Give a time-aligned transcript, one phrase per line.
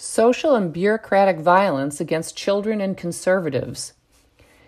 [0.00, 3.94] Social and bureaucratic violence against children and conservatives.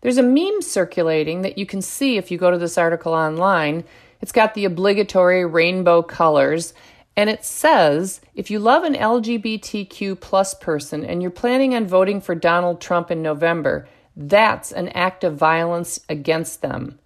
[0.00, 3.84] There's a meme circulating that you can see if you go to this article online.
[4.20, 6.74] It's got the obligatory rainbow colors,
[7.16, 12.20] and it says if you love an LGBTQ plus person and you're planning on voting
[12.20, 13.86] for Donald Trump in November,
[14.16, 16.98] that's an act of violence against them.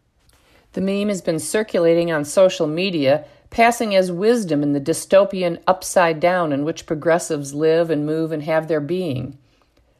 [0.76, 6.20] The meme has been circulating on social media passing as wisdom in the dystopian upside
[6.20, 9.38] down in which progressives live and move and have their being.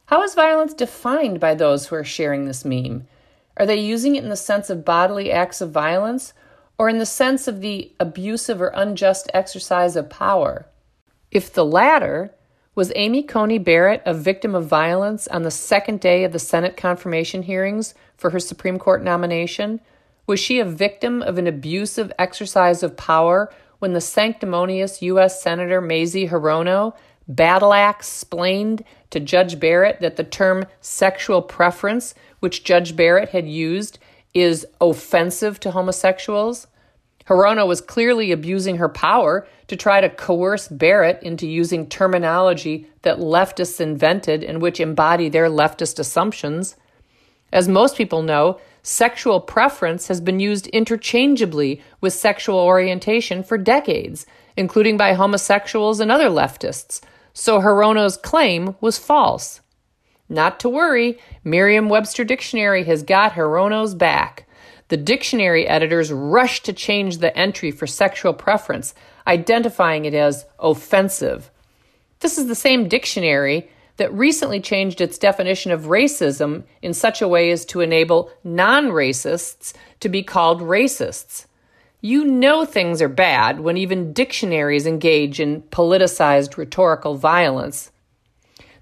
[0.05, 3.07] How is violence defined by those who are sharing this meme?
[3.57, 6.35] Are they using it in the sense of bodily acts of violence
[6.77, 10.67] or in the sense of the abusive or unjust exercise of power?
[11.31, 12.35] If the latter,
[12.75, 16.77] was Amy Coney Barrett a victim of violence on the second day of the Senate
[16.77, 19.81] confirmation hearings for her Supreme Court nomination?
[20.27, 25.41] Was she a victim of an abusive exercise of power when the sanctimonious U.S.
[25.41, 26.93] Senator Mazie Hirono
[27.29, 33.47] battle axe explained to Judge Barrett that the term sexual preference, which Judge Barrett had
[33.47, 33.99] used,
[34.33, 36.67] is offensive to homosexuals?
[37.27, 43.17] Hirono was clearly abusing her power to try to coerce Barrett into using terminology that
[43.17, 46.75] leftists invented and which embody their leftist assumptions.
[47.51, 54.25] As most people know, sexual preference has been used interchangeably with sexual orientation for decades,
[54.55, 57.01] including by homosexuals and other leftists,
[57.33, 59.59] so Hirono's claim was false.
[60.29, 64.47] Not to worry, Merriam Webster Dictionary has got Hirono's back.
[64.87, 68.95] The dictionary editors rushed to change the entry for sexual preference,
[69.27, 71.51] identifying it as offensive.
[72.21, 77.27] This is the same dictionary that recently changed its definition of racism in such a
[77.27, 81.45] way as to enable non racists to be called racists.
[81.99, 87.91] You know things are bad when even dictionaries engage in politicized rhetorical violence.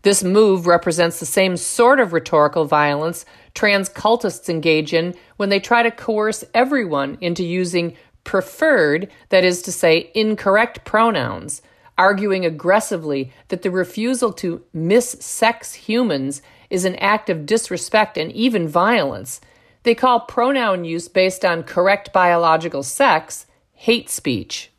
[0.01, 5.59] This move represents the same sort of rhetorical violence trans cultists engage in when they
[5.59, 7.95] try to coerce everyone into using
[8.25, 11.61] preferred, that is to say, incorrect pronouns
[11.97, 18.67] arguing aggressively that the refusal to missex humans is an act of disrespect and even
[18.67, 19.39] violence.
[19.83, 24.71] They call pronoun use based on correct biological sex hate speech.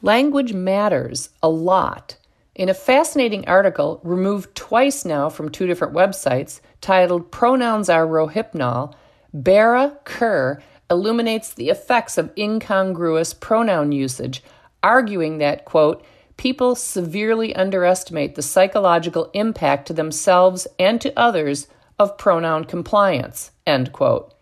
[0.00, 2.16] Language matters a lot.
[2.54, 8.94] In a fascinating article, removed twice now from two different websites, titled Pronouns Are Rohypnol,
[9.32, 14.42] Barra Kerr illuminates the effects of incongruous pronoun usage,
[14.82, 16.04] arguing that, quote,
[16.38, 21.66] people severely underestimate the psychological impact to themselves and to others
[21.98, 23.50] of pronoun compliance.
[23.66, 24.32] End quote.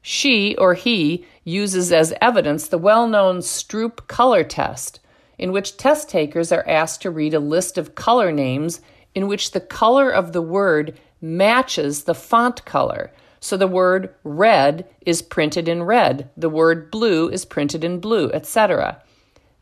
[0.00, 5.00] She or he uses as evidence the well known Stroop color test,
[5.36, 8.80] in which test takers are asked to read a list of color names
[9.14, 13.12] in which the color of the word matches the font color.
[13.40, 18.30] So the word red is printed in red, the word blue is printed in blue,
[18.30, 19.02] etc.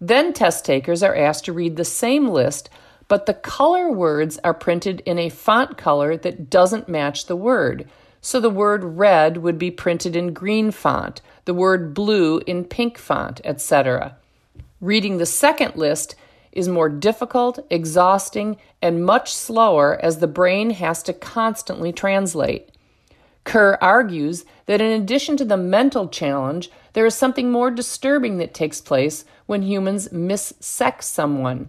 [0.07, 2.69] Then test takers are asked to read the same list,
[3.09, 7.89] but the color words are printed in a font color that doesn't match the word.
[8.21, 12.99] So the word red would be printed in green font, the word blue in pink
[12.99, 14.19] font, etc.
[14.79, 16.17] Reading the second list
[16.53, 22.69] is more difficult, exhausting, and much slower as the brain has to constantly translate.
[23.45, 28.55] Kerr argues that in addition to the mental challenge, there is something more disturbing that
[28.55, 31.69] takes place when humans missex someone.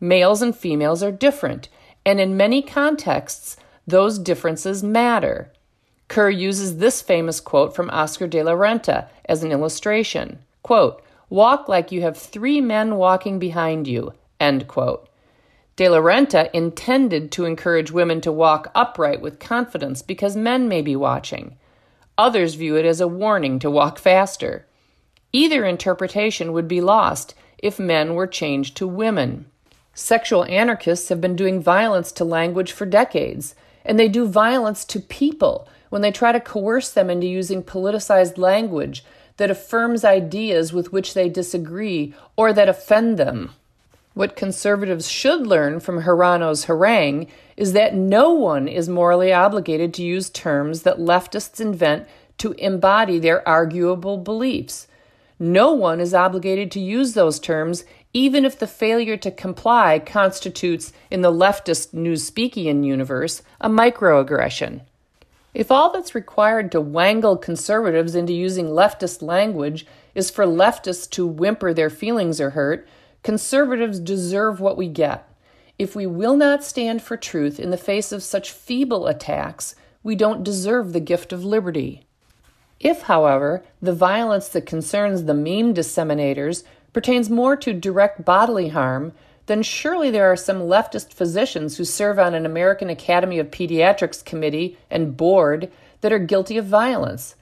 [0.00, 1.68] Males and females are different,
[2.04, 3.56] and in many contexts,
[3.86, 5.52] those differences matter.
[6.08, 10.40] Kerr uses this famous quote from Oscar de la Renta as an illustration.
[10.62, 14.12] Quote, Walk like you have three men walking behind you.
[14.38, 15.08] End quote.
[15.76, 20.82] De la Renta intended to encourage women to walk upright with confidence because men may
[20.82, 21.56] be watching.
[22.18, 24.66] Others view it as a warning to walk faster.
[25.32, 29.46] Either interpretation would be lost if men were changed to women.
[29.94, 33.54] Sexual anarchists have been doing violence to language for decades,
[33.84, 38.36] and they do violence to people when they try to coerce them into using politicized
[38.36, 39.04] language
[39.38, 43.50] that affirms ideas with which they disagree or that offend them.
[44.14, 50.02] What conservatives should learn from Hirono's harangue is that no one is morally obligated to
[50.02, 52.06] use terms that leftists invent
[52.38, 54.86] to embody their arguable beliefs.
[55.38, 60.92] No one is obligated to use those terms, even if the failure to comply constitutes,
[61.10, 64.82] in the leftist newspeakian universe, a microaggression.
[65.54, 71.26] If all that's required to wangle conservatives into using leftist language is for leftists to
[71.26, 72.86] whimper their feelings are hurt,
[73.22, 75.28] Conservatives deserve what we get.
[75.78, 80.16] If we will not stand for truth in the face of such feeble attacks, we
[80.16, 82.04] don't deserve the gift of liberty.
[82.80, 89.12] If, however, the violence that concerns the meme disseminators pertains more to direct bodily harm,
[89.46, 94.24] then surely there are some leftist physicians who serve on an American Academy of Pediatrics
[94.24, 95.70] committee and board
[96.00, 97.36] that are guilty of violence.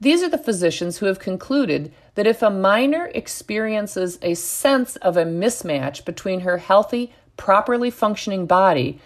[0.00, 5.16] These are the physicians who have concluded that if a minor experiences a sense of
[5.16, 9.00] a mismatch between her healthy, properly functioning body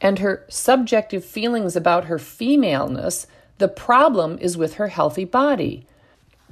[0.00, 3.26] and her subjective feelings about her femaleness,
[3.58, 5.86] the problem is with her healthy body.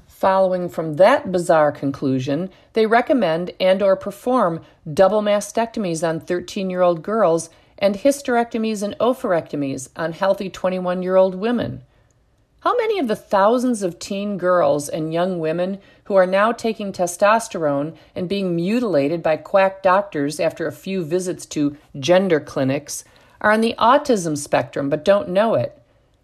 [0.07, 4.61] Following from that bizarre conclusion, they recommend and or perform
[4.93, 7.49] double mastectomies on 13-year-old girls
[7.79, 11.83] and hysterectomies and oophorectomies on healthy 21-year-old women.
[12.61, 16.93] How many of the thousands of teen girls and young women who are now taking
[16.93, 23.05] testosterone and being mutilated by quack doctors after a few visits to gender clinics
[23.41, 25.81] are on the autism spectrum but don't know it?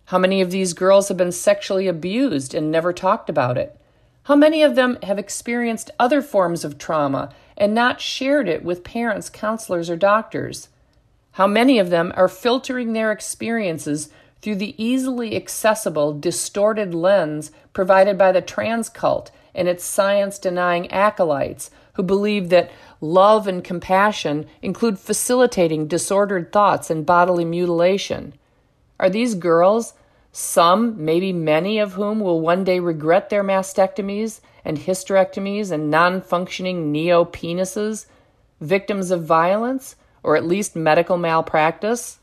[0.06, 3.78] How many of these girls have been sexually abused and never talked about it?
[4.24, 8.82] How many of them have experienced other forms of trauma and not shared it with
[8.82, 10.68] parents, counselors, or doctors?
[11.32, 14.08] How many of them are filtering their experiences
[14.44, 20.90] through the easily accessible, distorted lens provided by the trans cult and its science denying
[20.92, 22.70] acolytes who believe that
[23.00, 28.34] love and compassion include facilitating disordered thoughts and bodily mutilation.
[29.00, 29.94] Are these girls,
[30.30, 36.20] some, maybe many of whom will one day regret their mastectomies and hysterectomies and non
[36.20, 38.04] functioning neo penises,
[38.60, 42.18] victims of violence or at least medical malpractice?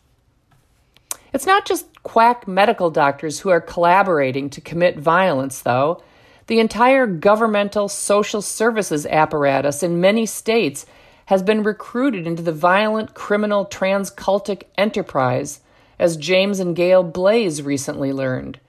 [1.33, 6.03] It's not just quack medical doctors who are collaborating to commit violence, though.
[6.47, 10.85] The entire governmental social services apparatus in many states
[11.27, 15.61] has been recruited into the violent criminal transcultic enterprise,
[15.97, 18.59] as James and Gail Blais recently learned.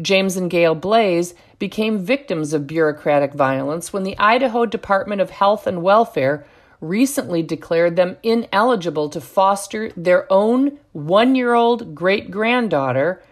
[0.00, 5.66] James and Gail Blais became victims of bureaucratic violence when the Idaho Department of Health
[5.66, 6.44] and Welfare
[6.82, 13.22] recently declared them ineligible to foster their own one year old great granddaughter,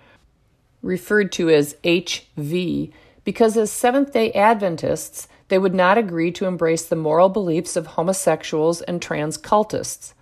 [0.81, 2.93] referred to as HV,
[3.25, 7.89] because as Seventh day Adventists, they would not agree to embrace the moral beliefs of
[7.89, 10.15] homosexuals and trans cultists.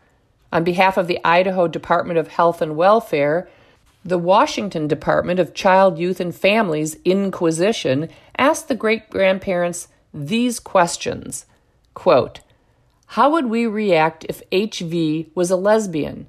[0.50, 3.46] On behalf of the Idaho Department of Health and Welfare,
[4.02, 8.08] the Washington Department of Child, Youth, and Families Inquisition
[8.38, 11.44] asked the great grandparents these questions
[11.92, 12.40] quote,
[13.12, 16.26] how would we react if HV was a lesbian?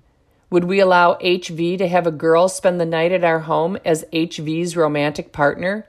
[0.50, 4.06] Would we allow HV to have a girl spend the night at our home as
[4.14, 5.86] HV's romantic partner?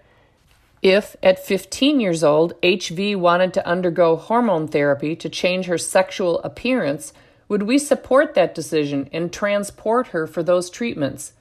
[0.82, 6.40] If, at 15 years old, HV wanted to undergo hormone therapy to change her sexual
[6.40, 7.12] appearance,
[7.48, 11.34] would we support that decision and transport her for those treatments?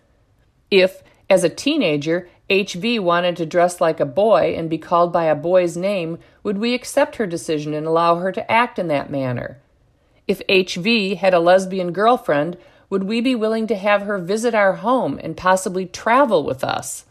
[0.70, 5.26] If, as a teenager, HV wanted to dress like a boy and be called by
[5.26, 9.12] a boy's name, would we accept her decision and allow her to act in that
[9.12, 9.60] manner?
[10.28, 12.58] If HV had a lesbian girlfriend,
[12.90, 17.06] would we be willing to have her visit our home and possibly travel with us?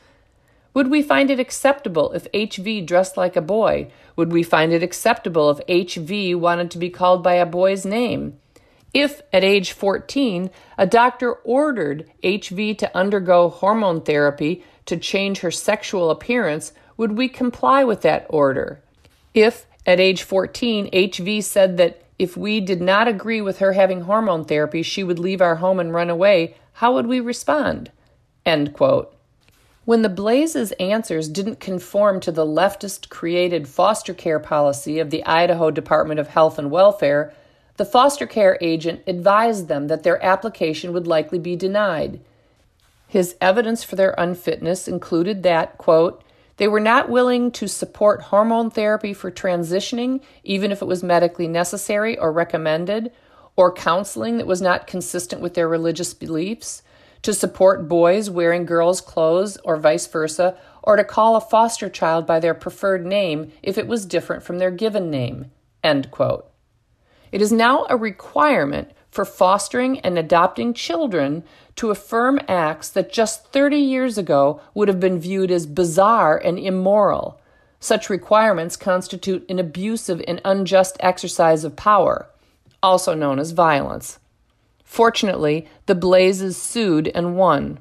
[0.74, 3.90] Would we find it acceptable if HV dressed like a boy?
[4.16, 8.38] Would we find it acceptable if HV wanted to be called by a boy's name?
[9.00, 15.52] If, at age 14, a doctor ordered HV to undergo hormone therapy to change her
[15.52, 18.82] sexual appearance, would we comply with that order?
[19.34, 24.00] If, at age 14, HV said that if we did not agree with her having
[24.00, 27.92] hormone therapy, she would leave our home and run away, how would we respond?
[28.44, 29.14] End quote.
[29.84, 35.24] When the Blais's answers didn't conform to the leftist created foster care policy of the
[35.24, 37.32] Idaho Department of Health and Welfare,
[37.78, 42.20] the foster care agent advised them that their application would likely be denied.
[43.06, 46.22] His evidence for their unfitness included that, quote,
[46.58, 51.46] they were not willing to support hormone therapy for transitioning, even if it was medically
[51.46, 53.12] necessary or recommended,
[53.54, 56.82] or counseling that was not consistent with their religious beliefs,
[57.22, 62.26] to support boys wearing girls' clothes or vice versa, or to call a foster child
[62.26, 65.52] by their preferred name if it was different from their given name.
[65.84, 66.50] End quote.
[67.32, 71.42] It is now a requirement for fostering and adopting children
[71.76, 76.58] to affirm acts that just 30 years ago would have been viewed as bizarre and
[76.58, 77.40] immoral.
[77.80, 82.26] Such requirements constitute an abusive and unjust exercise of power,
[82.82, 84.18] also known as violence.
[84.84, 87.78] Fortunately, the Blaises sued and won.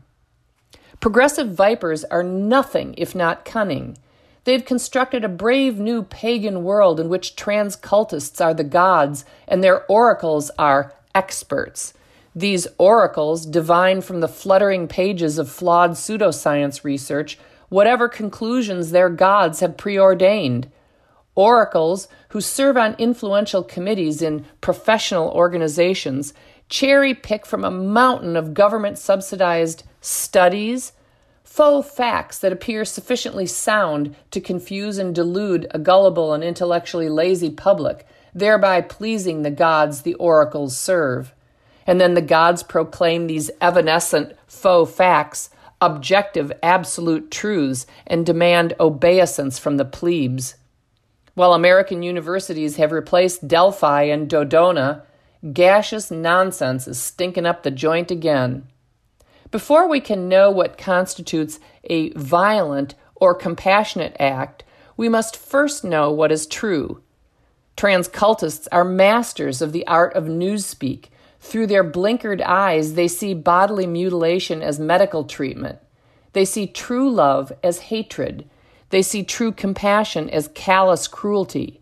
[1.00, 3.98] Progressive vipers are nothing if not cunning.
[4.48, 9.62] They've constructed a brave new pagan world in which trans cultists are the gods and
[9.62, 11.94] their oracles are experts.
[12.34, 17.38] These oracles divine from the fluttering pages of flawed pseudoscience research
[17.68, 20.72] whatever conclusions their gods have preordained.
[21.36, 26.34] Oracles who serve on influential committees in professional organizations
[26.70, 30.94] cherry pick from a mountain of government subsidized studies,
[31.57, 37.49] faux facts that appear sufficiently sound to confuse and delude a gullible and intellectually lazy
[37.49, 41.33] public, thereby pleasing the gods the oracles serve.
[41.87, 45.49] And then the gods proclaim these evanescent faux facts
[45.81, 50.57] objective, absolute truths and demand obeisance from the plebes.
[51.33, 55.01] While American universities have replaced Delphi and Dodona,
[55.53, 58.67] gaseous nonsense is stinking up the joint again.
[59.51, 64.63] Before we can know what constitutes a violent or compassionate act,
[64.96, 67.01] we must first know what is true.
[67.75, 73.88] Transcultists are masters of the art of newspeak through their blinkered eyes, they see bodily
[73.88, 75.80] mutilation as medical treatment.
[76.34, 78.50] They see true love as hatred.
[78.89, 81.82] They see true compassion as callous cruelty.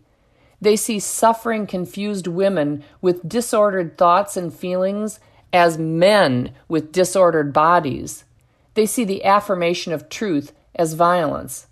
[0.60, 5.20] They see suffering, confused women with disordered thoughts and feelings
[5.56, 8.24] as men with disordered bodies.
[8.74, 11.66] They see the affirmation of truth as violence.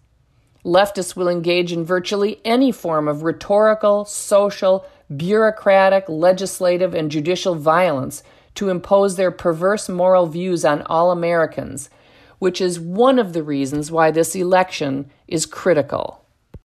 [0.65, 8.23] Leftists will engage in virtually any form of rhetorical, social, bureaucratic, legislative, and judicial violence
[8.55, 11.91] to impose their perverse moral views on all Americans,
[12.39, 16.24] which is one of the reasons why this election is critical.